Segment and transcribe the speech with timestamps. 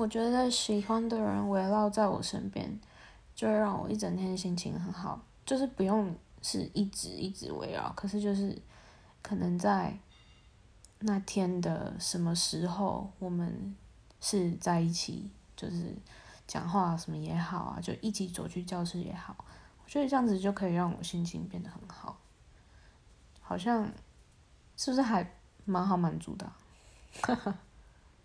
[0.00, 2.80] 我觉得喜欢的人围绕在我身边，
[3.34, 5.20] 就会让我一整天心情很好。
[5.44, 8.56] 就是不用是一直一直围绕，可是就是
[9.20, 9.94] 可能在
[11.00, 13.76] 那天的什么时候，我们
[14.22, 15.94] 是在一起，就是
[16.46, 19.36] 讲话什么也好啊，就一起走去教室也好。
[19.84, 22.16] 我觉得这样子就可以让我心情变得很好，
[23.42, 23.86] 好像
[24.78, 25.30] 是不是还
[25.66, 26.50] 蛮好满足的？
[27.20, 27.54] 哈哈。